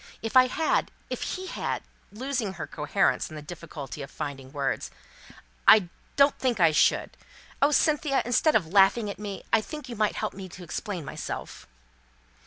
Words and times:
If 0.23 0.35
I 0.35 0.47
had 0.47 0.89
if 1.11 1.21
he 1.21 1.45
had," 1.45 1.83
losing 2.11 2.53
her 2.53 2.65
coherence 2.65 3.29
in 3.29 3.35
the 3.35 3.41
difficulty 3.43 4.01
of 4.01 4.09
finding 4.09 4.51
words, 4.51 4.89
"I 5.67 5.89
don't 6.15 6.35
think 6.39 6.59
I 6.59 6.71
should, 6.71 7.15
oh, 7.61 7.69
Cynthia, 7.69 8.23
instead 8.25 8.55
of 8.55 8.65
laughing 8.65 9.11
at 9.11 9.19
me, 9.19 9.43
I 9.53 9.61
think 9.61 9.89
you 9.89 9.95
might 9.95 10.15
help 10.15 10.33
me 10.33 10.49
to 10.49 10.63
explain 10.63 11.05
myself!" 11.05 11.67